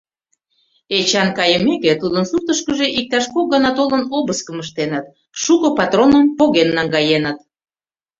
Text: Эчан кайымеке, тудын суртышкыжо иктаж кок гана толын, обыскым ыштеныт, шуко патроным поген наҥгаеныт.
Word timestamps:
Эчан 0.97 1.29
кайымеке, 1.37 1.93
тудын 2.01 2.23
суртышкыжо 2.29 2.85
иктаж 2.99 3.25
кок 3.33 3.45
гана 3.53 3.71
толын, 3.77 4.03
обыскым 4.17 4.57
ыштеныт, 4.63 5.05
шуко 5.41 5.67
патроным 5.77 6.25
поген 6.37 6.69
наҥгаеныт. 6.77 7.37